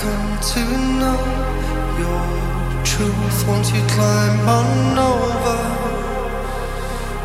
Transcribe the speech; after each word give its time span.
come 0.00 0.40
to 0.52 0.62
know 1.00 1.20
your 2.02 2.84
truth. 2.84 3.38
Won't 3.46 3.68
you 3.74 3.82
climb 3.94 4.48
on 4.48 4.98
over? 5.12 5.60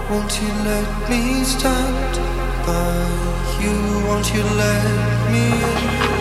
Won't 0.10 0.34
you 0.41 0.51
let 0.70 1.10
me 1.10 1.44
stand 1.46 2.15
by 2.67 2.96
you? 3.62 3.75
Won't 4.08 4.27
you 4.34 4.44
let 4.44 5.32
me 5.32 5.46
in? 6.10 6.14